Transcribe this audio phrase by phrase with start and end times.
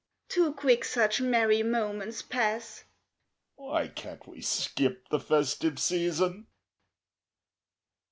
[0.29, 2.85] _)Too quick such merry moments pass
[3.59, 6.47] (_Why can't we skip the "festive season"?